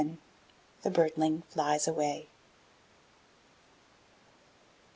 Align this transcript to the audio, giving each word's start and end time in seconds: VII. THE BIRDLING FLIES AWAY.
VII. 0.03 0.17
THE 0.81 0.89
BIRDLING 0.89 1.43
FLIES 1.49 1.87
AWAY. 1.87 2.27